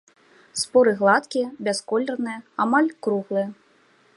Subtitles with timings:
[0.61, 3.47] Споры гладкія, бясколерныя, амаль круглыя.